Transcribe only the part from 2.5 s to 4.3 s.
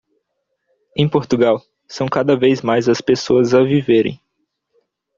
mais as pessoas a viverem.